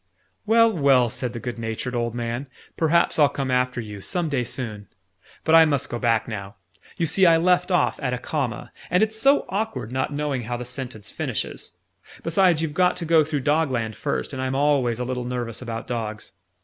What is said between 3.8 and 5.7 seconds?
some day soon. But I